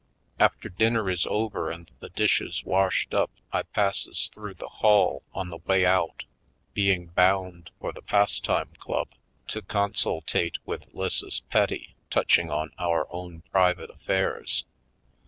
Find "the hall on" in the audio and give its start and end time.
4.55-5.49